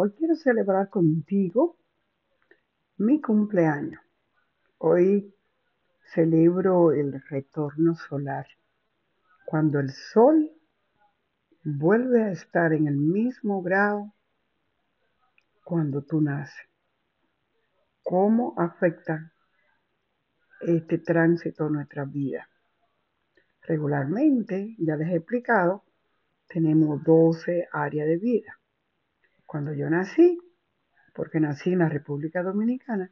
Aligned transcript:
Hoy 0.00 0.12
quiero 0.12 0.36
celebrar 0.36 0.90
contigo 0.90 1.76
mi 2.98 3.20
cumpleaños. 3.20 4.00
Hoy 4.78 5.34
celebro 6.14 6.92
el 6.92 7.20
retorno 7.28 7.96
solar, 7.96 8.46
cuando 9.44 9.80
el 9.80 9.90
sol 9.90 10.52
vuelve 11.64 12.22
a 12.22 12.30
estar 12.30 12.72
en 12.74 12.86
el 12.86 12.96
mismo 12.96 13.60
grado 13.60 14.14
cuando 15.64 16.02
tú 16.02 16.20
naces. 16.20 16.68
¿Cómo 18.04 18.54
afecta 18.56 19.32
este 20.60 20.98
tránsito 20.98 21.64
a 21.64 21.70
nuestra 21.70 22.04
vida? 22.04 22.48
Regularmente, 23.62 24.76
ya 24.78 24.94
les 24.94 25.08
he 25.08 25.16
explicado, 25.16 25.82
tenemos 26.46 27.02
12 27.02 27.66
áreas 27.72 28.06
de 28.06 28.16
vida. 28.18 28.58
Cuando 29.48 29.72
yo 29.72 29.88
nací, 29.88 30.38
porque 31.14 31.40
nací 31.40 31.72
en 31.72 31.78
la 31.78 31.88
República 31.88 32.42
Dominicana, 32.42 33.10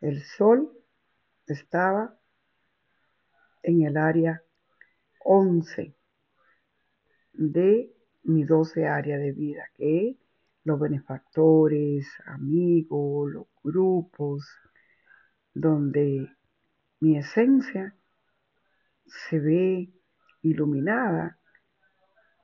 el 0.00 0.20
sol 0.24 0.76
estaba 1.46 2.18
en 3.62 3.82
el 3.82 3.96
área 3.96 4.42
11 5.20 5.94
de 7.34 7.94
mi 8.24 8.42
12 8.42 8.88
áreas 8.88 9.20
de 9.20 9.30
vida, 9.30 9.62
que 9.74 10.08
es 10.08 10.16
los 10.64 10.80
benefactores, 10.80 12.08
amigos, 12.26 13.30
los 13.30 13.46
grupos, 13.62 14.44
donde 15.54 16.32
mi 16.98 17.16
esencia 17.16 17.94
se 19.06 19.38
ve 19.38 19.92
iluminada, 20.42 21.38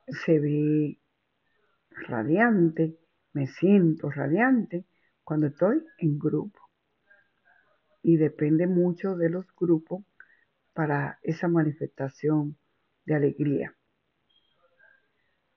se 0.07 0.39
ve 0.39 1.01
radiante, 1.95 2.99
me 3.33 3.47
siento 3.47 4.11
radiante 4.11 4.85
cuando 5.23 5.47
estoy 5.49 5.85
en 5.99 6.19
grupo. 6.19 6.61
Y 8.03 8.17
depende 8.17 8.67
mucho 8.67 9.17
de 9.17 9.31
los 9.31 9.47
grupos 9.57 10.05
para 10.73 11.19
esa 11.23 11.49
manifestación 11.49 12.57
de 13.07 13.15
alegría. 13.15 13.75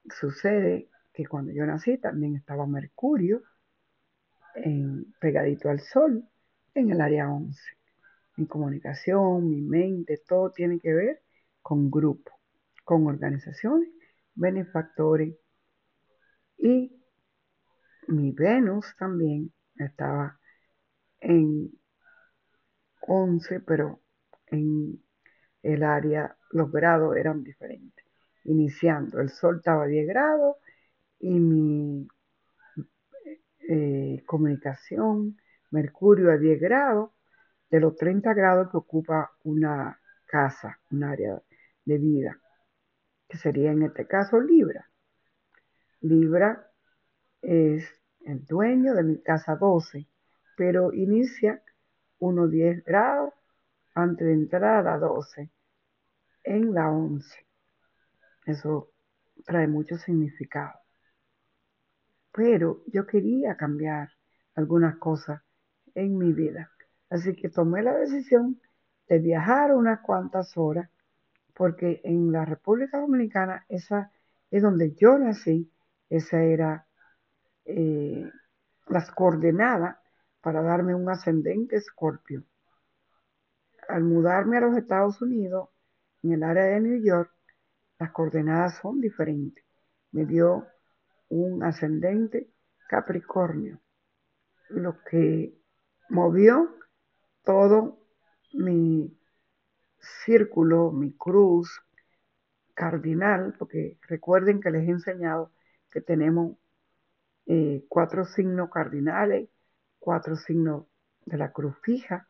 Sucede 0.10 0.90
que 1.14 1.26
cuando 1.26 1.52
yo 1.52 1.66
nací 1.66 1.98
también 1.98 2.36
estaba 2.36 2.66
Mercurio 2.66 3.42
en, 4.56 5.14
pegadito 5.20 5.70
al 5.70 5.82
Sol 5.82 6.24
en 6.74 6.92
el 6.92 7.02
área 7.02 7.30
11. 7.30 7.60
Mi 8.38 8.46
comunicación, 8.46 9.50
mi 9.50 9.62
mente, 9.62 10.22
todo 10.28 10.52
tiene 10.52 10.80
que 10.80 10.94
ver 10.94 11.22
con 11.62 11.90
grupos, 11.90 12.34
con 12.86 13.08
organizaciones, 13.08 13.90
benefactores 14.36 15.36
y 16.58 16.92
mi 18.08 18.32
Venus 18.32 18.96
también 18.98 19.54
estaba 19.76 20.40
en 21.20 21.72
11, 23.02 23.60
pero 23.62 24.02
en 24.48 25.02
el 25.64 25.84
área, 25.84 26.36
los 26.52 26.72
grados 26.72 27.16
eran 27.18 27.44
diferentes. 27.44 28.06
Iniciando, 28.46 29.20
el 29.20 29.30
Sol 29.30 29.58
estaba 29.58 29.84
a 29.84 29.88
10 29.88 30.08
grados 30.08 30.58
y 31.20 31.40
mi 31.40 32.08
eh, 33.70 34.24
comunicación, 34.26 35.38
Mercurio 35.72 36.32
a 36.32 36.38
10 36.38 36.62
grados, 36.62 37.12
de 37.70 37.82
los 37.82 37.96
30 37.98 38.34
grados 38.34 38.72
que 38.72 38.78
ocupa 38.78 39.32
una 39.44 40.00
casa, 40.26 40.80
un 40.92 41.04
área 41.04 41.42
de 41.84 41.98
vida, 41.98 42.40
que 43.28 43.38
sería 43.38 43.72
en 43.72 43.84
este 43.84 44.08
caso 44.08 44.40
Libra. 44.40 44.90
Libra 46.02 46.70
es 47.42 47.86
el 48.22 48.46
dueño 48.46 48.94
de 48.94 49.04
mi 49.04 49.22
casa 49.22 49.56
12, 49.56 50.08
pero 50.56 50.94
inicia 50.94 51.62
unos 52.20 52.52
10 52.52 52.84
grados 52.84 53.34
antes 53.96 54.28
de 54.28 54.34
entrar 54.34 54.88
a 54.88 54.98
12 54.98 55.50
en 56.44 56.74
la 56.74 56.90
11. 56.90 57.46
Eso 58.46 58.92
trae 59.46 59.68
mucho 59.68 59.98
significado. 59.98 60.80
Pero 62.32 62.84
yo 62.88 63.08
quería 63.08 63.58
cambiar 63.58 64.10
algunas 64.56 64.98
cosas 64.98 65.42
en 65.96 66.18
mi 66.18 66.32
vida. 66.32 66.70
Así 67.10 67.36
que 67.36 67.50
tomé 67.50 67.82
la 67.82 67.96
decisión 67.96 68.60
de 69.08 69.20
viajar 69.20 69.74
unas 69.74 70.02
cuantas 70.02 70.56
horas, 70.58 70.90
porque 71.56 72.02
en 72.04 72.32
la 72.32 72.46
República 72.46 73.00
Dominicana, 73.00 73.66
esa 73.68 74.12
es 74.52 74.62
donde 74.62 74.94
yo 74.94 75.18
nací, 75.18 75.72
esa 76.10 76.44
era 76.44 76.88
eh, 77.66 78.30
las 78.88 79.12
coordenadas 79.12 79.98
para 80.42 80.62
darme 80.62 80.96
un 80.96 81.10
ascendente 81.10 81.76
escorpio. 81.76 82.44
Al 83.90 84.04
mudarme 84.04 84.58
a 84.58 84.62
los 84.62 84.78
Estados 84.78 85.22
Unidos, 85.22 85.70
en 86.24 86.34
el 86.34 86.44
área 86.44 86.66
de 86.66 86.82
New 86.82 87.04
York, 87.04 87.32
las 88.00 88.12
coordenadas 88.12 88.78
son 88.78 89.02
diferentes. 89.02 89.64
Me 90.12 90.26
dio 90.26 90.68
un 91.30 91.64
ascendente 91.64 92.50
Capricornio, 92.88 93.82
lo 94.70 95.04
que 95.04 95.54
movió 96.10 96.74
todo 97.44 98.00
mi 98.54 99.18
círculo, 100.26 100.92
mi 100.92 101.14
cruz 101.14 101.82
cardinal, 102.74 103.56
porque 103.60 103.98
recuerden 104.08 104.62
que 104.62 104.72
les 104.72 104.88
he 104.88 104.92
enseñado 104.92 105.52
que 105.92 106.02
tenemos 106.02 106.58
eh, 107.46 107.86
cuatro 107.88 108.26
signos 108.26 108.70
cardinales, 108.70 109.50
cuatro 110.00 110.36
signos 110.36 110.86
de 111.26 111.38
la 111.38 111.52
cruz 111.52 111.76
fija 111.82 112.28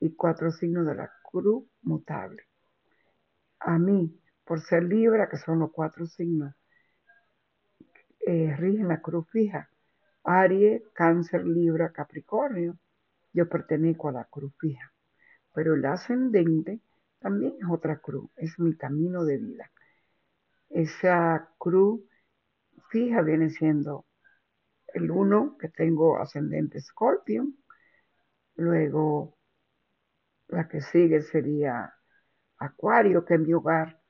y 0.00 0.14
cuatro 0.14 0.50
signos 0.50 0.86
de 0.86 0.94
la 0.94 1.10
cruz 1.22 1.64
mutable. 1.82 2.42
A 3.60 3.78
mí, 3.78 4.20
por 4.44 4.60
ser 4.60 4.84
Libra, 4.84 5.28
que 5.28 5.38
son 5.38 5.58
los 5.58 5.72
cuatro 5.72 6.06
signos, 6.06 6.54
eh, 8.26 8.54
rigen 8.56 8.88
la 8.88 9.00
cruz 9.00 9.28
fija. 9.30 9.70
Aries, 10.24 10.82
Cáncer, 10.94 11.46
Libra, 11.46 11.92
Capricornio. 11.92 12.78
Yo 13.32 13.48
pertenezco 13.48 14.08
a 14.08 14.12
la 14.12 14.24
cruz 14.24 14.52
fija. 14.58 14.92
Pero 15.54 15.74
el 15.74 15.84
ascendente 15.84 16.80
también 17.18 17.54
es 17.60 17.68
otra 17.70 17.98
cruz, 17.98 18.30
es 18.36 18.58
mi 18.58 18.76
camino 18.76 19.24
de 19.24 19.38
vida. 19.38 19.70
Esa 20.70 21.48
cruz 21.58 22.00
fija 22.94 23.22
viene 23.22 23.50
siendo 23.50 24.06
el 24.94 25.10
1 25.10 25.56
que 25.58 25.68
tengo 25.68 26.16
ascendente 26.16 26.80
Scorpion, 26.80 27.56
luego 28.54 29.36
la 30.46 30.68
que 30.68 30.80
sigue 30.80 31.20
sería 31.20 31.92
Acuario, 32.58 33.24
que 33.24 33.34
es 33.34 33.40
mi 33.40 33.52
hogar, 33.52 34.00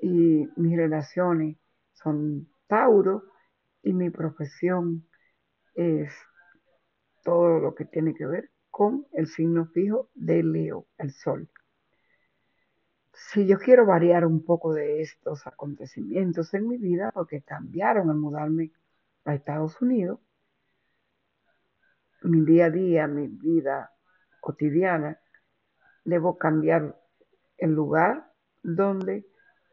y 0.00 0.48
mis 0.56 0.76
relaciones 0.78 1.58
son 1.92 2.48
Tauro, 2.66 3.24
y 3.82 3.92
mi 3.92 4.08
profesión 4.08 5.06
es 5.74 6.10
todo 7.22 7.58
lo 7.58 7.74
que 7.74 7.84
tiene 7.84 8.14
que 8.14 8.24
ver 8.24 8.50
con 8.70 9.06
el 9.12 9.26
signo 9.26 9.66
fijo 9.66 10.08
de 10.14 10.42
Leo, 10.42 10.86
el 10.96 11.12
Sol. 11.12 11.50
Si 13.30 13.46
yo 13.46 13.58
quiero 13.58 13.86
variar 13.86 14.26
un 14.26 14.44
poco 14.44 14.74
de 14.74 15.00
estos 15.00 15.46
acontecimientos 15.46 16.52
en 16.54 16.68
mi 16.68 16.76
vida, 16.76 17.10
porque 17.12 17.42
cambiaron 17.42 18.10
al 18.10 18.16
mudarme 18.16 18.72
a 19.24 19.34
Estados 19.34 19.80
Unidos, 19.80 20.20
mi 22.22 22.44
día 22.44 22.66
a 22.66 22.70
día, 22.70 23.06
mi 23.06 23.28
vida 23.28 23.90
cotidiana, 24.40 25.18
debo 26.04 26.36
cambiar 26.36 27.00
el 27.56 27.70
lugar 27.72 28.32
donde 28.62 29.26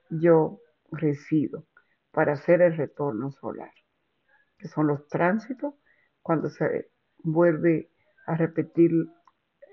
yo 0.09 0.61
resido 0.91 1.65
para 2.11 2.33
hacer 2.33 2.61
el 2.61 2.77
retorno 2.77 3.31
solar, 3.31 3.73
que 4.57 4.67
son 4.67 4.87
los 4.87 5.07
tránsitos 5.07 5.73
cuando 6.21 6.49
se 6.49 6.91
vuelve 7.23 7.91
a 8.25 8.35
repetir 8.35 8.91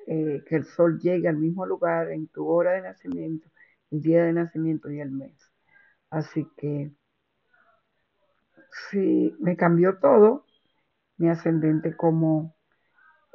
eh, 0.06 0.42
que 0.46 0.56
el 0.56 0.64
sol 0.64 1.00
llegue 1.00 1.28
al 1.28 1.36
mismo 1.36 1.66
lugar 1.66 2.10
en 2.12 2.28
tu 2.28 2.46
hora 2.48 2.72
de 2.72 2.82
nacimiento, 2.82 3.48
el 3.90 4.00
día 4.02 4.24
de 4.24 4.32
nacimiento 4.32 4.90
y 4.90 5.00
el 5.00 5.10
mes. 5.10 5.36
Así 6.10 6.48
que 6.56 6.92
sí, 8.90 9.34
me 9.40 9.56
cambió 9.56 9.98
todo, 9.98 10.46
mi 11.16 11.28
ascendente 11.28 11.96
como 11.96 12.54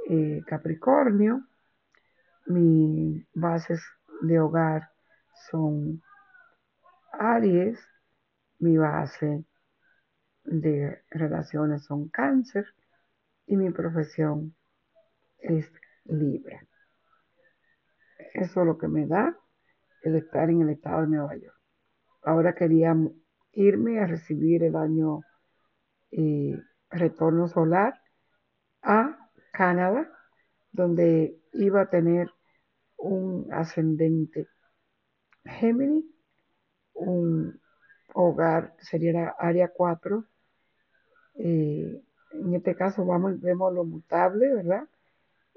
eh, 0.10 0.42
Capricornio, 0.48 1.46
mis 2.46 3.26
bases 3.34 3.82
de 4.22 4.40
hogar 4.40 4.92
son 5.50 6.02
Aries, 7.14 7.80
mi 8.60 8.78
base 8.78 9.44
de 10.44 11.04
relaciones 11.10 11.84
son 11.86 12.10
Cáncer 12.10 12.66
y 13.46 13.58
mi 13.58 13.72
profesión 13.72 14.56
es 15.40 15.70
Libra. 16.12 16.66
Eso 18.34 18.62
es 18.62 18.66
lo 18.66 18.78
que 18.78 18.88
me 18.88 19.08
da 19.08 19.38
el 20.04 20.16
estar 20.16 20.50
en 20.50 20.62
el 20.62 20.70
estado 20.70 21.02
de 21.02 21.08
Nueva 21.08 21.36
York. 21.36 21.60
Ahora 22.24 22.54
quería 22.54 22.96
irme 23.54 24.00
a 24.00 24.08
recibir 24.08 24.64
el 24.64 24.76
año 24.76 25.22
retorno 26.90 27.48
solar 27.48 27.94
a 28.82 29.30
Canadá, 29.52 30.12
donde 30.72 31.40
iba 31.54 31.82
a 31.82 31.90
tener 31.90 32.30
un 32.98 33.48
ascendente 33.52 34.48
Géminis, 35.46 36.06
un 36.94 37.60
hogar 38.14 38.76
sería 38.80 39.34
área 39.40 39.70
4. 39.70 40.26
Eh, 41.36 42.04
en 42.34 42.56
este 42.56 42.76
caso 42.76 43.06
vamos, 43.06 43.40
vemos 43.42 43.74
lo 43.74 43.84
mutable, 43.84 44.54
¿verdad? 44.54 44.88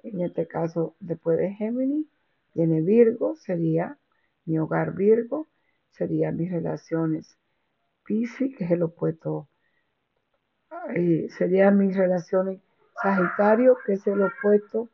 En 0.04 0.20
este 0.20 0.46
caso, 0.46 0.94
después 1.00 1.38
de 1.38 1.54
Géminis, 1.54 2.06
viene 2.52 2.82
Virgo, 2.82 3.36
sería 3.36 3.98
mi 4.44 4.58
hogar 4.58 4.94
Virgo, 4.94 5.48
sería 5.92 6.30
mis 6.30 6.52
relaciones 6.52 7.38
Pisces, 8.04 8.54
que 8.54 8.64
es 8.64 8.70
el 8.70 8.82
opuesto, 8.82 9.48
eh, 10.94 11.28
serían 11.30 11.78
mis 11.78 11.96
relaciones 11.96 12.60
Sagitario, 13.02 13.78
que 13.86 13.94
es 13.94 14.06
el 14.06 14.20
opuesto 14.22 14.90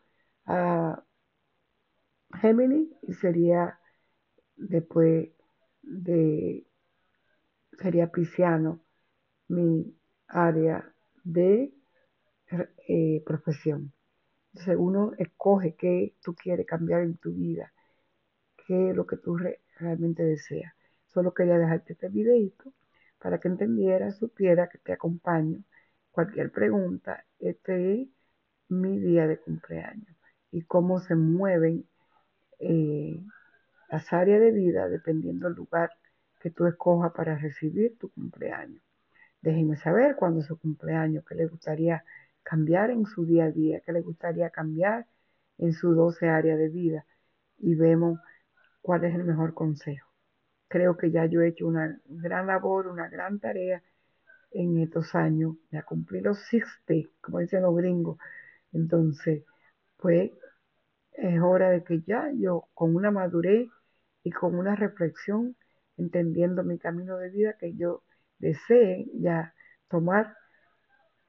a 0.47 1.03
Géminis, 2.41 2.89
y 3.03 3.13
sería 3.15 3.81
después 4.57 5.29
de, 5.83 6.67
sería 7.73 8.13
Pisciano, 8.13 8.81
mi 9.49 9.93
área 10.29 10.95
de 11.25 11.75
eh, 12.87 13.23
profesión. 13.27 13.93
Entonces 14.53 14.77
uno 14.79 15.13
escoge 15.19 15.75
qué 15.77 16.15
tú 16.23 16.35
quieres 16.35 16.67
cambiar 16.67 17.03
en 17.03 17.17
tu 17.17 17.33
vida, 17.33 17.73
qué 18.67 18.91
es 18.91 18.97
lo 18.97 19.07
que 19.07 19.17
tú 19.17 19.39
realmente 19.79 20.23
deseas. 20.25 20.75
Solo 21.07 21.35
quería 21.35 21.59
dejarte 21.59 21.95
este 21.95 22.09
videito 22.09 22.73
para 23.19 23.39
que 23.39 23.49
entendieras, 23.49 24.19
supiera 24.19 24.69
que 24.69 24.79
te 24.79 24.93
acompaño. 24.93 25.63
Cualquier 26.11 26.51
pregunta, 26.51 27.25
este 27.39 28.03
es 28.03 28.09
mi 28.69 28.99
día 28.99 29.27
de 29.27 29.39
cumpleaños 29.39 30.17
y 30.51 30.63
cómo 30.63 31.01
se 31.01 31.15
mueven 31.15 31.87
eh, 32.59 33.23
las 33.89 34.13
áreas 34.13 34.41
de 34.41 34.53
vida 34.53 34.89
dependiendo 34.89 35.47
del 35.47 35.57
lugar 35.57 35.91
que 36.41 36.51
tú 36.51 36.67
escojas 36.67 37.13
para 37.13 37.37
recibir 37.37 37.99
tu 37.99 38.11
cumpleaños. 38.11 38.83
Déjenme 39.43 39.77
saber 39.77 40.17
cuándo 40.17 40.41
es 40.41 40.47
su 40.47 40.59
cumpleaños, 40.59 41.25
qué 41.27 41.35
les 41.35 41.51
gustaría 41.51 42.05
cambiar 42.43 42.91
en 42.91 43.07
su 43.07 43.25
día 43.25 43.45
a 43.47 43.51
día, 43.51 43.81
qué 43.81 43.93
les 43.93 44.05
gustaría 44.05 44.51
cambiar 44.51 45.07
en 45.59 45.73
su 45.73 45.95
12 45.95 46.29
áreas 46.29 46.59
de 46.59 46.69
vida 46.69 47.07
y 47.59 47.75
vemos 47.75 48.19
cuál 48.83 49.05
es 49.05 49.15
el 49.15 49.25
mejor 49.25 49.55
consejo. 49.55 50.09
Creo 50.69 50.97
que 50.97 51.11
ya 51.11 51.27
yo 51.27 51.43
he 51.43 51.49
hecho 51.49 51.67
una 51.67 52.01
gran 52.07 52.47
labor, 52.47 52.87
una 52.87 53.09
gran 53.09 53.41
tarea 53.41 53.83
en 54.53 54.79
estos 54.79 55.15
años. 55.15 55.57
Ya 55.71 55.83
cumplí 55.83 56.21
los 56.21 56.39
60, 56.49 57.11
como 57.21 57.41
dicen 57.41 57.63
los 57.63 57.77
gringos. 57.77 58.19
Entonces, 58.73 59.45
pues 59.97 60.33
es 61.13 61.41
hora 61.41 61.71
de 61.71 61.85
que 61.85 62.01
ya 62.03 62.31
yo, 62.33 62.69
con 62.75 62.97
una 62.97 63.11
madurez 63.11 63.69
y 64.23 64.31
con 64.31 64.55
una 64.55 64.77
reflexión, 64.77 65.57
entendiendo 65.97 66.63
mi 66.65 66.79
camino 66.79 67.19
de 67.19 67.31
vida, 67.31 67.57
que 67.59 67.75
yo 67.75 68.03
desee 68.39 69.11
ya 69.15 69.55
tomar 69.89 70.37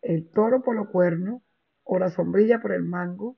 el 0.01 0.29
toro 0.29 0.61
por 0.63 0.75
los 0.75 0.89
cuernos 0.89 1.41
o 1.83 1.99
la 1.99 2.09
sombrilla 2.09 2.61
por 2.61 2.73
el 2.73 2.83
mango 2.83 3.37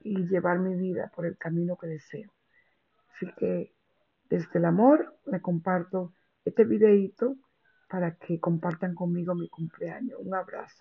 y 0.00 0.26
llevar 0.26 0.58
mi 0.58 0.74
vida 0.76 1.10
por 1.14 1.26
el 1.26 1.36
camino 1.36 1.76
que 1.76 1.88
deseo. 1.88 2.32
Así 3.14 3.26
que 3.36 3.74
desde 4.28 4.58
el 4.58 4.64
amor 4.64 5.18
le 5.26 5.40
comparto 5.40 6.14
este 6.44 6.64
videito 6.64 7.36
para 7.88 8.16
que 8.16 8.38
compartan 8.38 8.94
conmigo 8.94 9.34
mi 9.34 9.48
cumpleaños. 9.48 10.18
Un 10.20 10.34
abrazo. 10.34 10.76